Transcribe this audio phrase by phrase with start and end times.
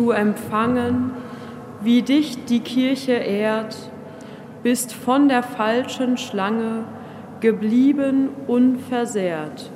[0.00, 1.10] du empfangen,
[1.82, 3.76] wie dich die Kirche ehrt,
[4.62, 6.84] bist von der falschen Schlange
[7.40, 9.70] geblieben unversehrt.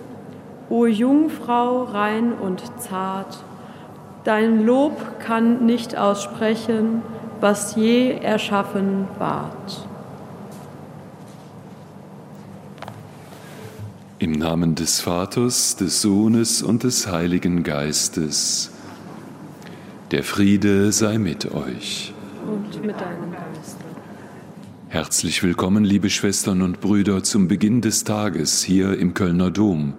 [0.70, 3.44] O Jungfrau rein und zart,
[4.24, 7.02] dein Lob kann nicht aussprechen,
[7.42, 9.86] was je erschaffen ward.
[14.18, 18.73] Im Namen des Vaters, des Sohnes und des Heiligen Geistes.
[20.10, 22.12] Der Friede sei mit euch.
[22.46, 23.84] Und mit deinem Geiste.
[24.88, 29.94] Herzlich willkommen, liebe Schwestern und Brüder, zum Beginn des Tages hier im Kölner Dom.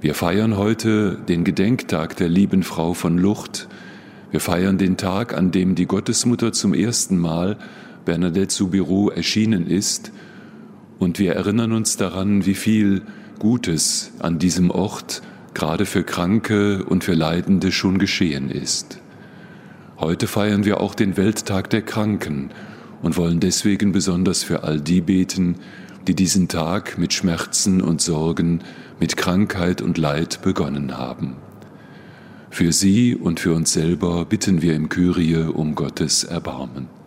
[0.00, 3.68] Wir feiern heute den Gedenktag der lieben Frau von Lucht.
[4.30, 7.58] Wir feiern den Tag, an dem die Gottesmutter zum ersten Mal
[8.04, 10.12] Bernadette Soubirou erschienen ist–
[11.02, 13.02] und wir erinnern uns daran, wie viel
[13.40, 15.20] Gutes an diesem Ort
[15.54, 18.98] gerade für Kranke und für Leidende schon geschehen ist.
[19.98, 22.50] Heute feiern wir auch den Welttag der Kranken
[23.02, 25.56] und wollen deswegen besonders für all die beten,
[26.06, 28.60] die diesen Tag mit Schmerzen und Sorgen,
[28.98, 31.36] mit Krankheit und Leid begonnen haben.
[32.50, 37.01] Für sie und für uns selber bitten wir im Kyrie um Gottes Erbarmen.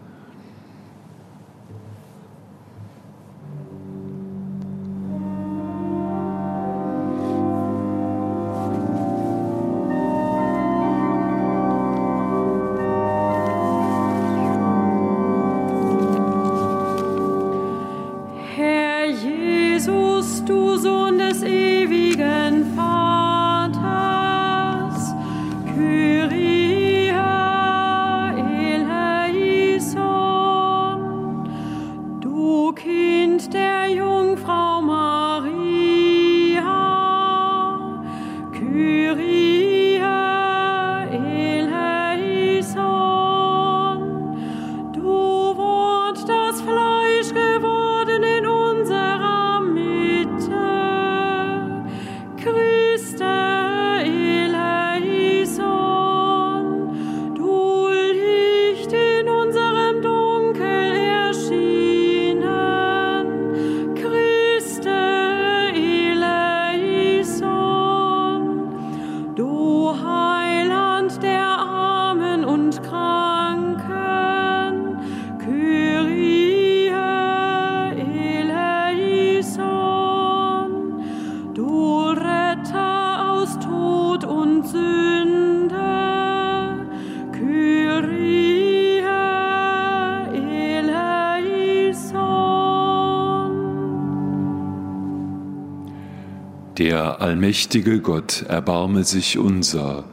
[97.22, 100.06] Allmächtige Gott erbarme sich unser,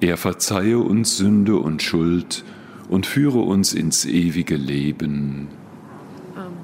[0.00, 2.44] er verzeihe uns Sünde und Schuld
[2.88, 5.48] und führe uns ins ewige Leben.
[6.34, 6.56] Amen.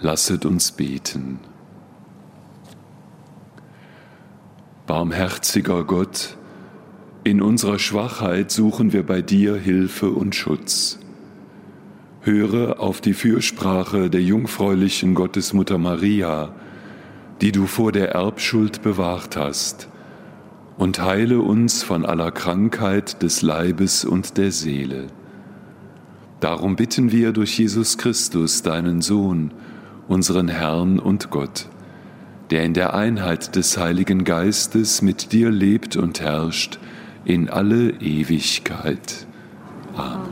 [0.00, 1.40] Lasset uns beten.
[4.86, 6.38] Barmherziger Gott,
[7.22, 10.98] in unserer Schwachheit suchen wir bei dir Hilfe und Schutz.
[12.22, 16.54] Höre auf die Fürsprache der jungfräulichen Gottesmutter Maria,
[17.40, 19.88] die du vor der Erbschuld bewahrt hast,
[20.76, 25.08] und heile uns von aller Krankheit des Leibes und der Seele.
[26.40, 29.52] Darum bitten wir durch Jesus Christus, deinen Sohn,
[30.06, 31.66] unseren Herrn und Gott,
[32.50, 36.78] der in der Einheit des Heiligen Geistes mit dir lebt und herrscht
[37.24, 39.26] in alle Ewigkeit.
[39.96, 40.27] Amen.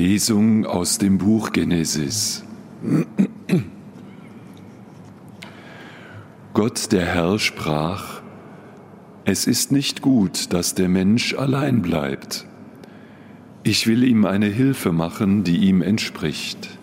[0.00, 2.42] Lesung aus dem Buch Genesis.
[6.54, 8.22] Gott der Herr sprach,
[9.26, 12.46] es ist nicht gut, dass der Mensch allein bleibt.
[13.62, 16.78] Ich will ihm eine Hilfe machen, die ihm entspricht.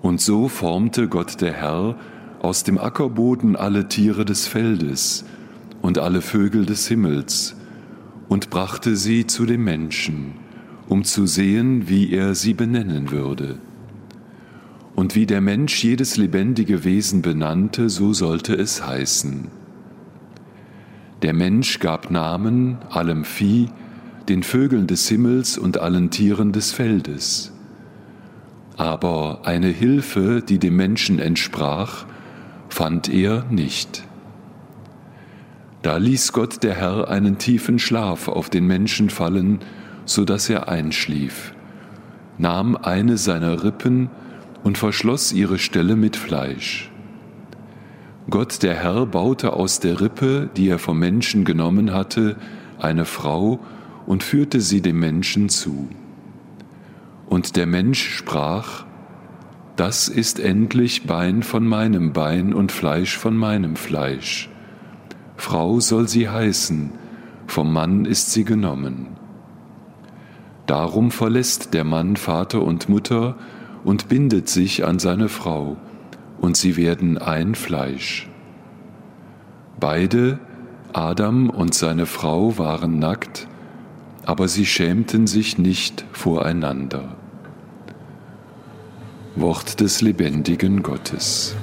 [0.00, 1.96] Und so formte Gott der Herr
[2.40, 5.26] aus dem Ackerboden alle Tiere des Feldes
[5.82, 7.56] und alle Vögel des Himmels
[8.26, 10.47] und brachte sie zu dem Menschen
[10.88, 13.58] um zu sehen, wie er sie benennen würde.
[14.94, 19.48] Und wie der Mensch jedes lebendige Wesen benannte, so sollte es heißen.
[21.22, 23.68] Der Mensch gab Namen allem Vieh,
[24.28, 27.52] den Vögeln des Himmels und allen Tieren des Feldes.
[28.76, 32.06] Aber eine Hilfe, die dem Menschen entsprach,
[32.68, 34.04] fand er nicht.
[35.82, 39.60] Da ließ Gott der Herr einen tiefen Schlaf auf den Menschen fallen,
[40.08, 41.52] so dass er einschlief,
[42.38, 44.08] nahm eine seiner Rippen
[44.64, 46.90] und verschloss ihre Stelle mit Fleisch.
[48.30, 52.36] Gott der Herr baute aus der Rippe, die er vom Menschen genommen hatte,
[52.78, 53.60] eine Frau
[54.06, 55.88] und führte sie dem Menschen zu.
[57.26, 58.86] Und der Mensch sprach,
[59.76, 64.48] das ist endlich Bein von meinem Bein und Fleisch von meinem Fleisch.
[65.36, 66.92] Frau soll sie heißen,
[67.46, 69.17] vom Mann ist sie genommen.
[70.68, 73.36] Darum verlässt der Mann Vater und Mutter
[73.84, 75.78] und bindet sich an seine Frau,
[76.42, 78.28] und sie werden ein Fleisch.
[79.80, 80.38] Beide,
[80.92, 83.48] Adam und seine Frau, waren nackt,
[84.26, 87.16] aber sie schämten sich nicht voreinander.
[89.36, 91.56] Wort des lebendigen Gottes.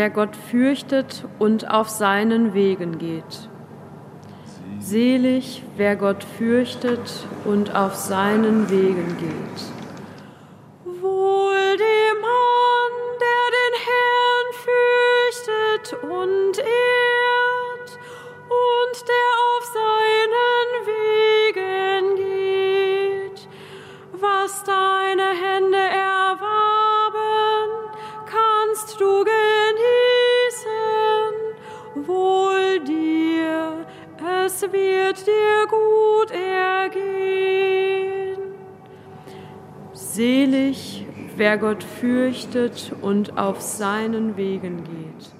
[0.00, 3.50] Wer Gott fürchtet und auf seinen Wegen geht.
[4.78, 9.79] Selig, wer Gott fürchtet und auf seinen Wegen geht.
[34.90, 38.38] Wird dir gut ergehen.
[39.92, 41.04] Selig,
[41.36, 45.32] wer Gott fürchtet und auf seinen Wegen geht.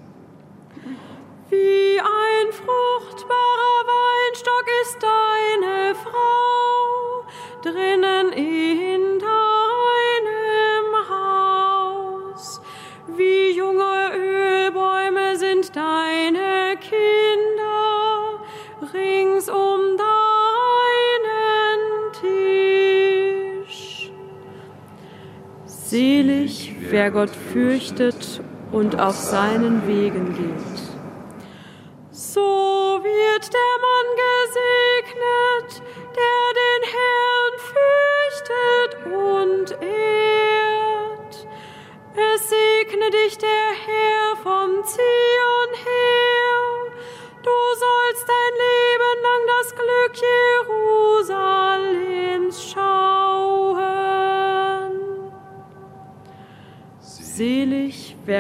[1.51, 7.25] Wie ein fruchtbarer Weinstock ist deine Frau
[7.63, 9.20] drinnen in
[26.91, 28.41] wer Gott fürchtet
[28.73, 30.81] und auf seinen Wegen geht.
[32.11, 32.41] So
[33.03, 33.70] wird der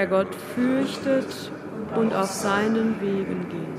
[0.00, 1.26] Wer Gott fürchtet
[1.94, 3.69] und auf seinen Wegen geht.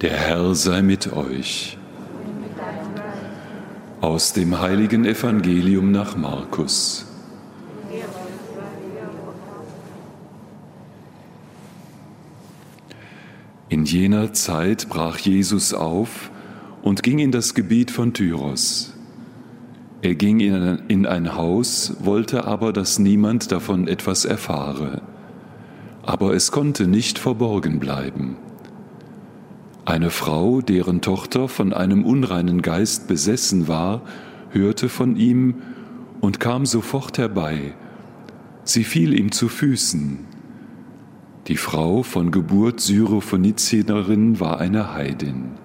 [0.00, 1.76] Der Herr sei mit euch.
[4.00, 7.04] Aus dem heiligen Evangelium nach Markus.
[13.68, 16.30] In jener Zeit brach Jesus auf
[16.80, 18.94] und ging in das Gebiet von Tyros.
[20.00, 25.02] Er ging in ein, in ein Haus, wollte aber, dass niemand davon etwas erfahre.
[26.02, 28.38] Aber es konnte nicht verborgen bleiben.
[29.90, 34.02] Eine Frau, deren Tochter von einem unreinen Geist besessen war,
[34.50, 35.56] hörte von ihm
[36.20, 37.74] und kam sofort herbei.
[38.62, 40.20] Sie fiel ihm zu Füßen.
[41.48, 45.58] Die Frau von Geburt Syrophonizierin war eine Heidin.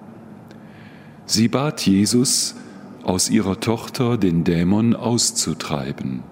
[1.24, 2.56] Sie bat Jesus,
[3.04, 6.24] aus ihrer Tochter den Dämon auszutreiben.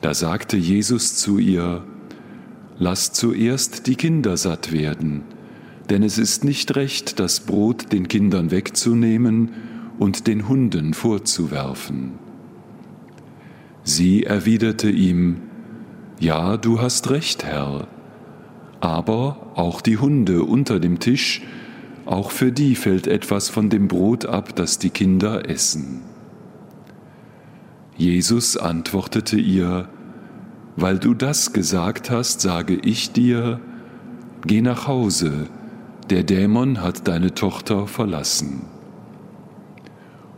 [0.00, 1.84] Da sagte Jesus zu ihr,
[2.78, 5.24] Lass zuerst die Kinder satt werden,
[5.90, 9.50] denn es ist nicht recht, das Brot den Kindern wegzunehmen
[9.98, 12.12] und den Hunden vorzuwerfen.
[13.82, 15.38] Sie erwiderte ihm,
[16.20, 17.88] Ja, du hast recht, Herr,
[18.80, 21.42] aber auch die Hunde unter dem Tisch,
[22.06, 26.02] auch für die fällt etwas von dem Brot ab, das die Kinder essen.
[27.96, 29.88] Jesus antwortete ihr,
[30.76, 33.60] Weil du das gesagt hast, sage ich dir,
[34.46, 35.48] Geh nach Hause,
[36.10, 38.66] der Dämon hat deine Tochter verlassen.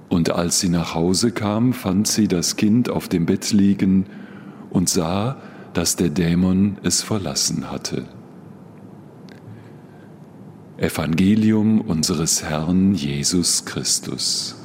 [0.08, 4.06] Und als sie nach Hause kam, fand sie das Kind auf dem Bett liegen
[4.68, 5.38] und sah,
[5.72, 8.04] dass der Dämon es verlassen hatte.
[10.76, 14.61] Evangelium unseres Herrn Jesus Christus.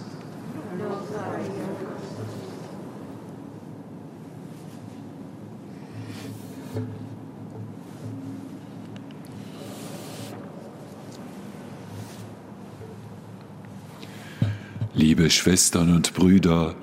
[15.27, 16.74] Liebe Schwestern und Brüder,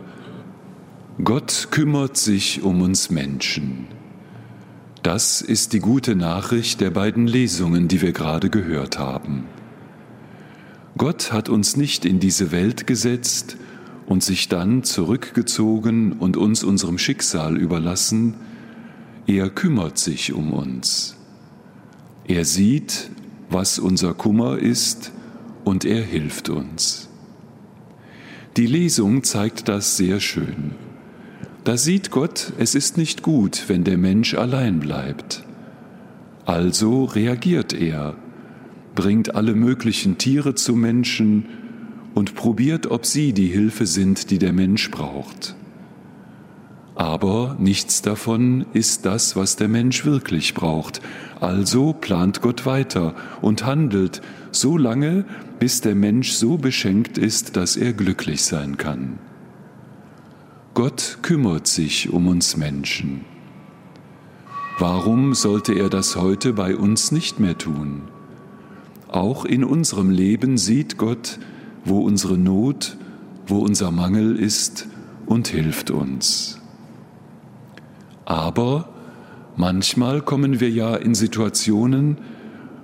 [1.25, 3.87] Gott kümmert sich um uns Menschen.
[5.03, 9.45] Das ist die gute Nachricht der beiden Lesungen, die wir gerade gehört haben.
[10.99, 13.57] Gott hat uns nicht in diese Welt gesetzt
[14.05, 18.35] und sich dann zurückgezogen und uns unserem Schicksal überlassen,
[19.27, 21.17] er kümmert sich um uns.
[22.27, 23.09] Er sieht,
[23.49, 25.13] was unser Kummer ist,
[25.65, 27.09] und er hilft uns.
[28.57, 30.77] Die Lesung zeigt das sehr schön.
[31.65, 35.43] Da sieht Gott, es ist nicht gut, wenn der Mensch allein bleibt.
[36.47, 38.15] Also reagiert er,
[38.95, 41.47] bringt alle möglichen Tiere zu Menschen
[42.15, 45.57] und probiert, ob sie die Hilfe sind, die der Mensch braucht.
[46.95, 51.01] Aber nichts davon ist das, was der Mensch wirklich braucht.
[51.41, 55.25] Also plant Gott weiter und handelt so lange,
[55.65, 59.19] bis der Mensch so beschenkt ist, dass er glücklich sein kann.
[60.75, 63.25] Gott kümmert sich um uns Menschen.
[64.79, 68.03] Warum sollte er das heute bei uns nicht mehr tun?
[69.09, 71.39] Auch in unserem Leben sieht Gott,
[71.83, 72.99] wo unsere Not,
[73.47, 74.87] wo unser Mangel ist
[75.25, 76.61] und hilft uns.
[78.27, 78.91] Aber
[79.57, 82.19] manchmal kommen wir ja in Situationen,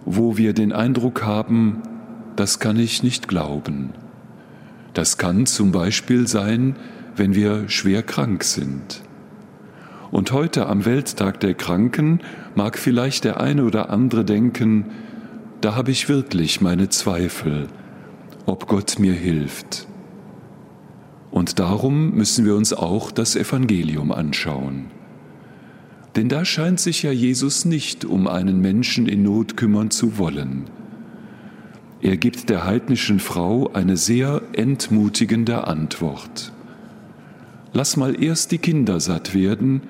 [0.07, 1.83] wo wir den Eindruck haben,
[2.41, 3.91] das kann ich nicht glauben.
[4.95, 6.75] Das kann zum Beispiel sein,
[7.15, 9.03] wenn wir schwer krank sind.
[10.11, 12.21] Und heute am Welttag der Kranken
[12.55, 14.87] mag vielleicht der eine oder andere denken,
[15.61, 17.67] da habe ich wirklich meine Zweifel,
[18.47, 19.87] ob Gott mir hilft.
[21.31, 24.87] Und darum müssen wir uns auch das Evangelium anschauen.
[26.17, 30.80] Denn da scheint sich ja Jesus nicht um einen Menschen in Not kümmern zu wollen.
[32.03, 36.53] Er gibt der heidnischen Frau eine sehr entmutigende Antwort.
[37.75, 39.83] Lass mal erst die Kinder satt werden,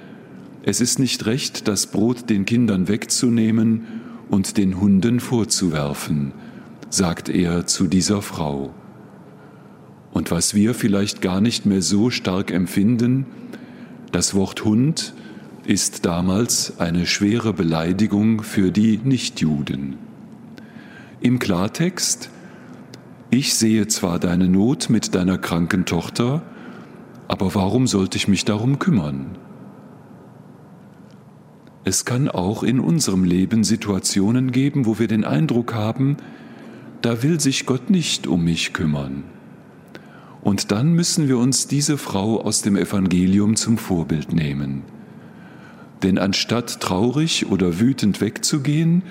[0.62, 3.86] es ist nicht recht, das Brot den Kindern wegzunehmen
[4.28, 6.32] und den Hunden vorzuwerfen,
[6.90, 8.74] sagt er zu dieser Frau.
[10.12, 13.24] Und was wir vielleicht gar nicht mehr so stark empfinden,
[14.12, 15.14] das Wort Hund
[15.64, 20.09] ist damals eine schwere Beleidigung für die Nichtjuden.
[21.22, 22.30] Im Klartext,
[23.30, 26.40] ich sehe zwar deine Not mit deiner kranken Tochter,
[27.28, 29.36] aber warum sollte ich mich darum kümmern?
[31.84, 36.16] Es kann auch in unserem Leben Situationen geben, wo wir den Eindruck haben,
[37.02, 39.24] da will sich Gott nicht um mich kümmern.
[40.40, 44.84] Und dann müssen wir uns diese Frau aus dem Evangelium zum Vorbild nehmen.
[46.02, 49.02] Denn anstatt traurig oder wütend wegzugehen,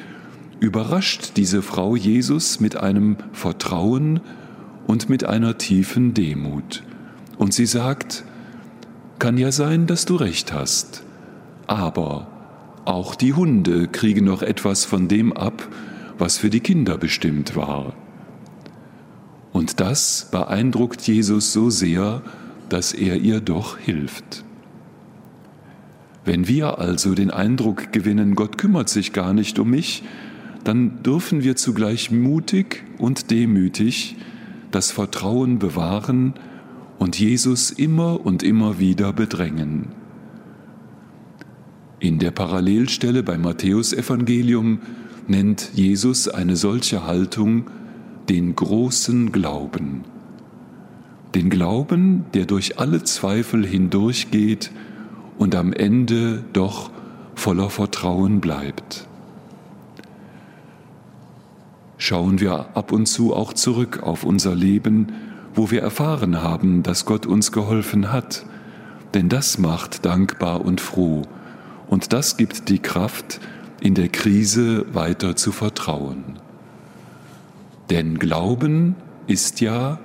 [0.59, 4.19] überrascht diese Frau Jesus mit einem Vertrauen
[4.87, 6.83] und mit einer tiefen Demut.
[7.37, 8.23] Und sie sagt,
[9.19, 11.03] kann ja sein, dass du recht hast,
[11.67, 12.27] aber
[12.85, 15.67] auch die Hunde kriegen noch etwas von dem ab,
[16.17, 17.93] was für die Kinder bestimmt war.
[19.51, 22.21] Und das beeindruckt Jesus so sehr,
[22.69, 24.43] dass er ihr doch hilft.
[26.25, 30.03] Wenn wir also den Eindruck gewinnen, Gott kümmert sich gar nicht um mich,
[30.63, 34.17] dann dürfen wir zugleich mutig und demütig
[34.71, 36.33] das Vertrauen bewahren
[36.99, 39.87] und Jesus immer und immer wieder bedrängen.
[41.99, 44.79] In der Parallelstelle beim Matthäusevangelium
[45.27, 47.69] nennt Jesus eine solche Haltung
[48.29, 50.03] den großen Glauben.
[51.35, 54.71] Den Glauben, der durch alle Zweifel hindurchgeht
[55.37, 56.91] und am Ende doch
[57.35, 59.08] voller Vertrauen bleibt.
[62.01, 65.07] Schauen wir ab und zu auch zurück auf unser Leben,
[65.53, 68.45] wo wir erfahren haben, dass Gott uns geholfen hat.
[69.13, 71.23] Denn das macht dankbar und froh.
[71.87, 73.41] Und das gibt die Kraft,
[73.81, 76.39] in der Krise weiter zu vertrauen.
[77.89, 78.95] Denn Glauben
[79.27, 79.99] ist ja,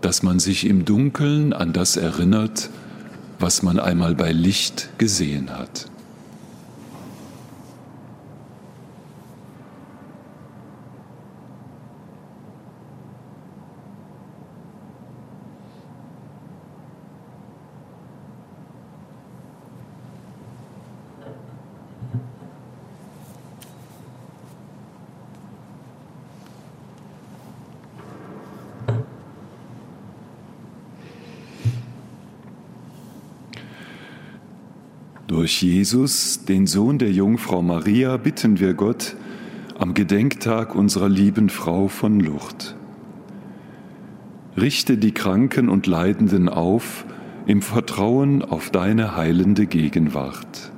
[0.00, 2.68] dass man sich im Dunkeln an das erinnert,
[3.38, 5.86] was man einmal bei Licht gesehen hat.
[35.50, 39.16] Durch Jesus, den Sohn der Jungfrau Maria, bitten wir Gott
[39.80, 42.76] am Gedenktag unserer lieben Frau von Lucht.
[44.56, 47.04] Richte die Kranken und Leidenden auf
[47.46, 50.70] im Vertrauen auf deine heilende Gegenwart.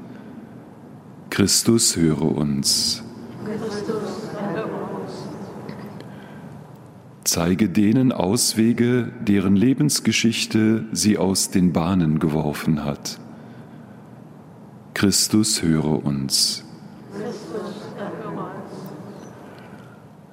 [1.29, 3.05] Christus höre uns.
[7.25, 13.21] Zeige denen Auswege, deren Lebensgeschichte sie aus den Bahnen geworfen hat
[15.03, 16.63] Christus, höre uns.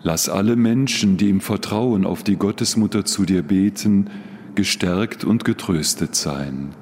[0.03, 4.11] Lass alle Menschen, die im Vertrauen auf die Gottesmutter zu dir beten,
[4.53, 6.75] gestärkt und getröstet sein.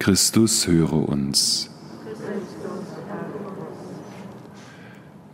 [0.00, 1.70] Christus, höre uns.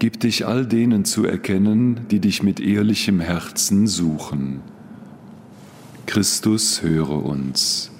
[0.00, 4.60] Gib dich all denen zu erkennen, die dich mit ehrlichem Herzen suchen.
[6.04, 7.93] Christus, höre uns.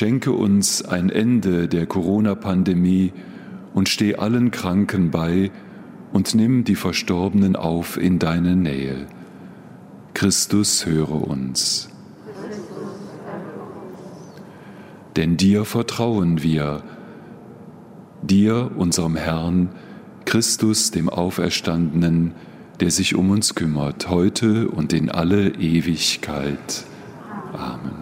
[0.00, 3.12] Schenke uns ein Ende der Corona-Pandemie
[3.74, 5.50] und steh allen Kranken bei
[6.14, 9.08] und nimm die Verstorbenen auf in deine Nähe.
[10.14, 11.90] Christus, höre uns.
[15.16, 16.82] Denn dir vertrauen wir,
[18.22, 19.68] dir, unserem Herrn,
[20.24, 22.32] Christus, dem Auferstandenen,
[22.80, 26.84] der sich um uns kümmert, heute und in alle Ewigkeit.
[27.52, 27.99] Amen.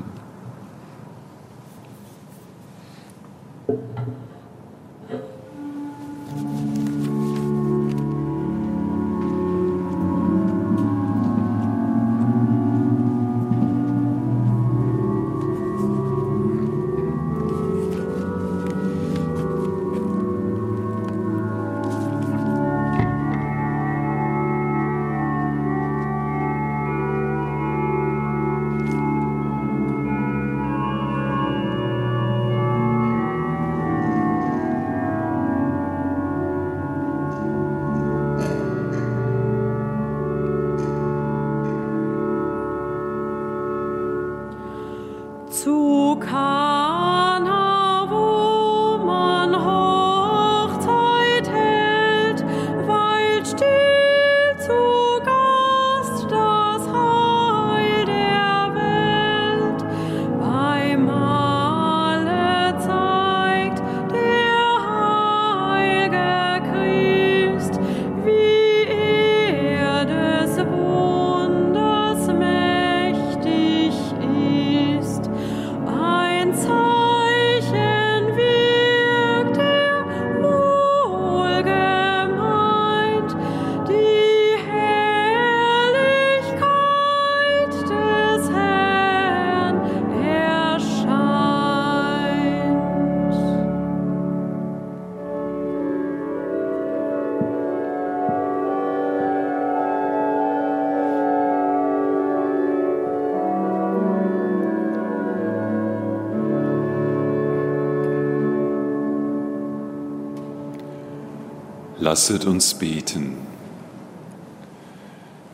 [112.08, 113.34] Lasset uns beten.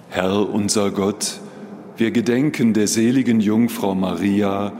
[0.08, 1.40] Herr unser Gott,
[1.96, 4.72] wir gedenken der seligen Jungfrau Maria,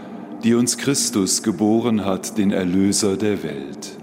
[0.44, 3.96] die uns Christus geboren hat, den Erlöser der Welt.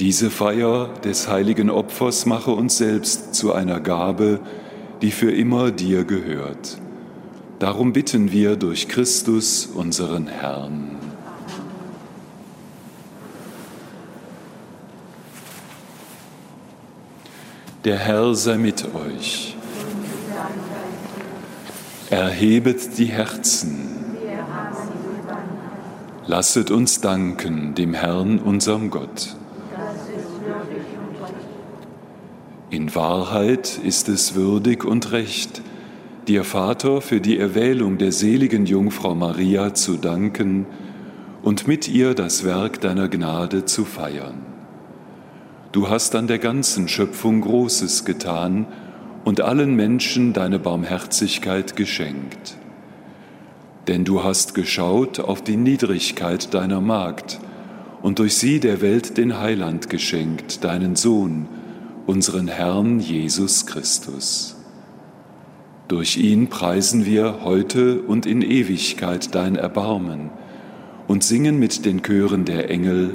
[0.00, 4.40] Diese Feier des heiligen Opfers mache uns selbst zu einer Gabe,
[5.00, 6.76] die für immer dir gehört.
[7.58, 10.87] Darum bitten wir durch Christus, unseren Herrn.
[17.84, 19.54] Der Herr sei mit euch.
[22.10, 24.16] Erhebet die Herzen.
[26.26, 29.36] Lasset uns danken dem Herrn, unserem Gott.
[32.70, 35.62] In Wahrheit ist es würdig und recht,
[36.26, 40.66] dir Vater für die Erwählung der seligen Jungfrau Maria zu danken
[41.42, 44.47] und mit ihr das Werk deiner Gnade zu feiern.
[45.78, 48.66] Du hast an der ganzen Schöpfung Großes getan
[49.24, 52.56] und allen Menschen deine Barmherzigkeit geschenkt.
[53.86, 57.38] Denn du hast geschaut auf die Niedrigkeit deiner Magd
[58.02, 61.46] und durch sie der Welt den Heiland geschenkt, deinen Sohn,
[62.08, 64.56] unseren Herrn Jesus Christus.
[65.86, 70.30] Durch ihn preisen wir heute und in Ewigkeit dein Erbarmen
[71.06, 73.14] und singen mit den Chören der Engel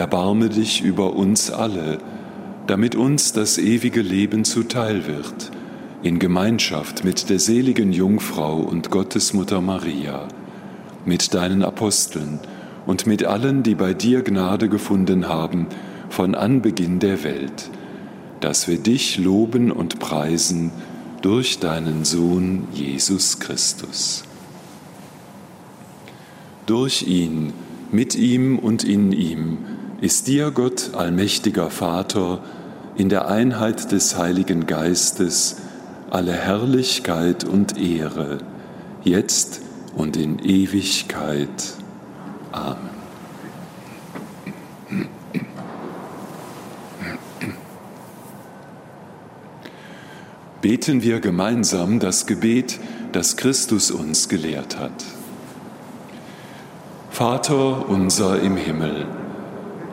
[0.00, 1.98] erbarme dich über uns alle,
[2.66, 5.50] damit uns das ewige Leben zuteil wird,
[6.02, 10.26] in Gemeinschaft mit der seligen Jungfrau und Gottesmutter Maria,
[11.04, 12.38] mit deinen Aposteln
[12.86, 15.66] und mit allen, die bei dir Gnade gefunden haben
[16.08, 17.68] von Anbeginn der Welt,
[18.40, 20.72] dass wir dich loben und preisen
[21.20, 24.24] durch deinen Sohn Jesus Christus.
[26.64, 27.52] Durch ihn,
[27.92, 29.58] mit ihm und in ihm
[30.00, 32.40] ist dir Gott, allmächtiger Vater,
[32.96, 35.56] in der Einheit des Heiligen Geistes
[36.10, 38.38] alle Herrlichkeit und Ehre,
[39.04, 39.60] jetzt
[39.94, 41.48] und in Ewigkeit.
[42.52, 42.90] Amen.
[50.60, 52.80] Beten wir gemeinsam das Gebet,
[53.12, 55.04] das Christus uns gelehrt hat.
[57.10, 59.06] Vater unser im Himmel,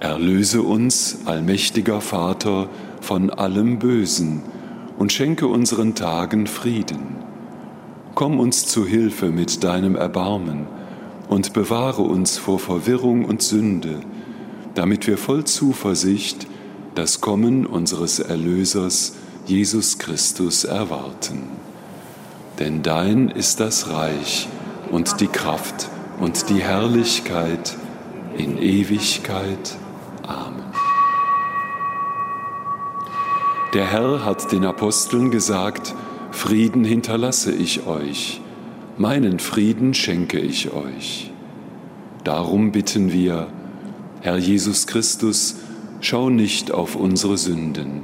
[0.00, 2.70] Erlöse uns, allmächtiger Vater,
[3.02, 4.42] von allem Bösen
[4.98, 7.16] und schenke unseren Tagen Frieden.
[8.14, 10.66] Komm uns zu Hilfe mit deinem Erbarmen
[11.28, 14.00] und bewahre uns vor Verwirrung und Sünde,
[14.74, 16.46] damit wir voll Zuversicht
[16.94, 21.42] das Kommen unseres Erlösers Jesus Christus erwarten.
[22.58, 24.48] Denn dein ist das Reich
[24.90, 27.76] und die Kraft und die Herrlichkeit
[28.36, 29.76] in Ewigkeit.
[33.72, 35.94] Der Herr hat den Aposteln gesagt,
[36.32, 38.40] Frieden hinterlasse ich euch,
[38.98, 41.30] meinen Frieden schenke ich euch.
[42.24, 43.46] Darum bitten wir,
[44.22, 45.54] Herr Jesus Christus,
[46.00, 48.02] schau nicht auf unsere Sünden,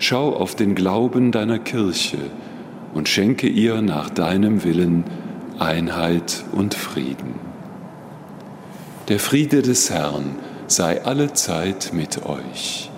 [0.00, 2.18] schau auf den Glauben deiner Kirche
[2.92, 5.04] und schenke ihr nach deinem Willen
[5.60, 7.34] Einheit und Frieden.
[9.06, 10.34] Der Friede des Herrn
[10.66, 12.90] sei alle Zeit mit euch.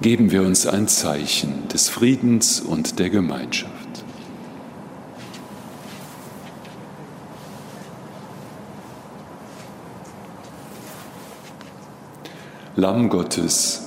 [0.00, 3.72] Geben wir uns ein Zeichen des Friedens und der Gemeinschaft.
[12.76, 13.82] Lamm Gottes,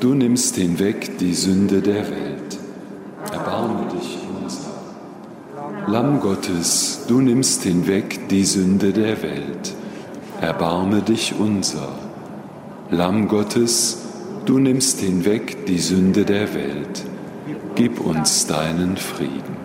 [0.00, 2.58] du nimmst hinweg die Sünde der Welt.
[3.32, 4.74] Erbarme dich unser.
[5.86, 9.72] Lamm Gottes, du nimmst hinweg die Sünde der Welt.
[10.42, 11.88] Erbarme dich unser.
[12.90, 14.03] Lamm Gottes,
[14.46, 17.04] du nimmst hinweg die Sünde der Welt.
[17.74, 19.64] Gib uns deinen Frieden.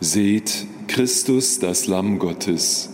[0.00, 2.90] Seht Christus, das Lamm Gottes.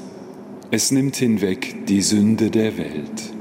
[0.70, 3.32] Es nimmt hinweg die Sünde der Welt.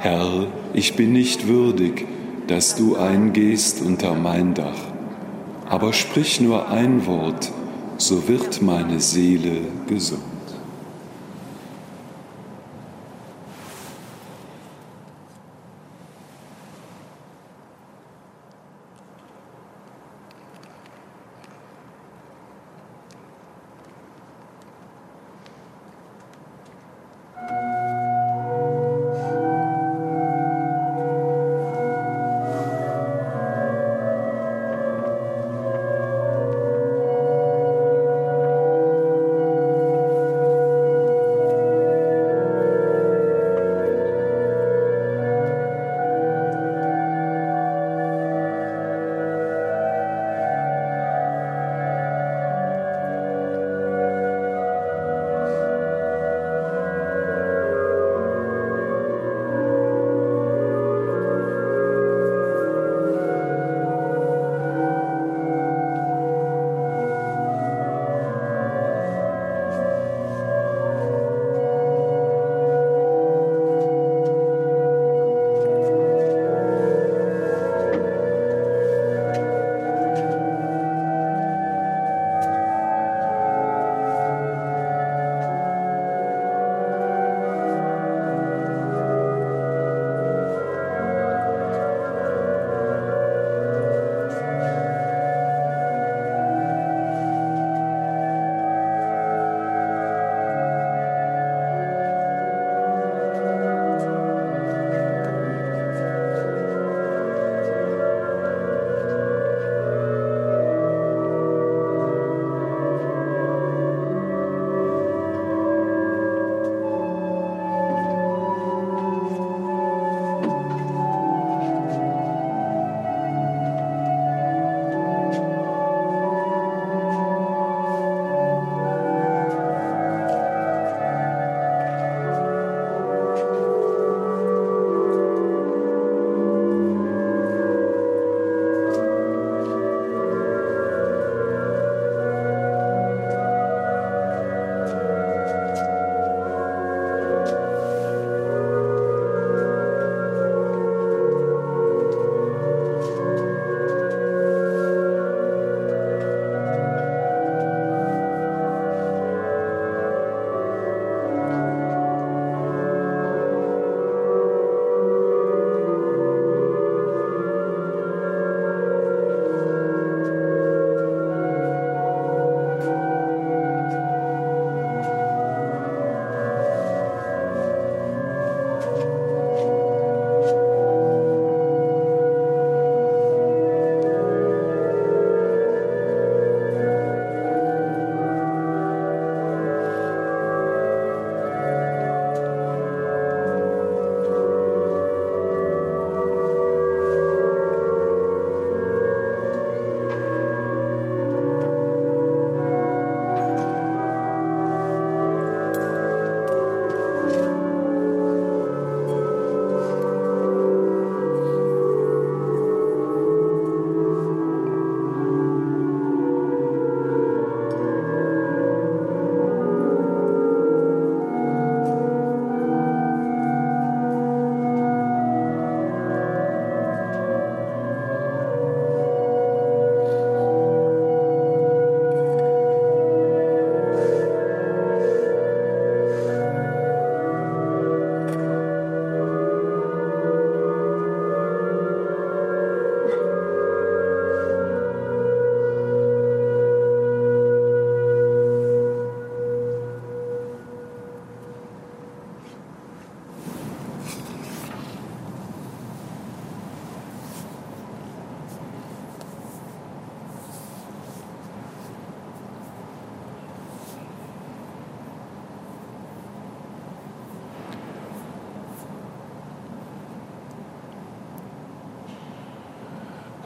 [0.00, 2.06] Herr, ich bin nicht würdig,
[2.48, 4.80] dass du eingehst unter mein Dach,
[5.68, 7.52] aber sprich nur ein Wort,
[7.98, 10.37] so wird meine Seele gesund.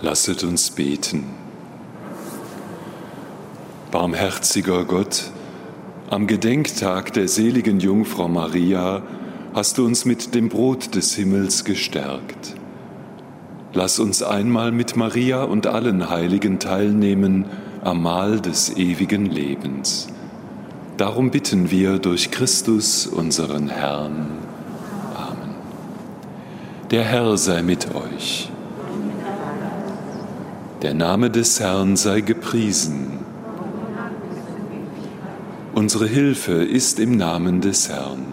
[0.05, 1.27] Lasset uns beten.
[3.93, 5.31] Barmherziger Gott,
[6.11, 9.03] am Gedenktag der seligen Jungfrau Maria
[9.55, 12.57] hast du uns mit dem Brot des Himmels gestärkt.
[13.75, 17.45] Lass uns einmal mit Maria und allen Heiligen teilnehmen
[17.85, 20.09] am Mahl des ewigen Lebens.
[20.97, 24.27] Darum bitten wir durch Christus, unseren Herrn.
[25.15, 25.55] Amen.
[26.91, 28.52] Der Herr sei mit euch.
[30.83, 33.21] Der Name des Herrn sei gepriesen.
[35.75, 38.27] Unsere Hilfe ist im Namen des Herrn.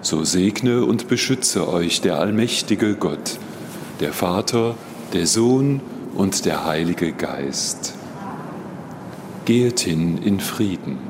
[0.00, 3.38] So segne und beschütze euch der allmächtige Gott,
[4.00, 4.74] der Vater,
[5.12, 5.82] der Sohn
[6.14, 7.92] und der Heilige Geist.
[9.44, 11.05] Gehet hin in Frieden.